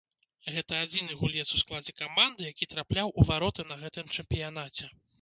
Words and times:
Гэта 0.53 0.79
адзіны 0.85 1.17
гулец 1.19 1.45
у 1.59 1.61
складзе 1.63 1.95
каманды, 2.03 2.49
які 2.51 2.71
трапляў 2.75 3.15
у 3.19 3.29
вароты 3.31 3.71
на 3.73 3.81
гэтым 3.87 4.15
чэмпіянаце. 4.15 4.95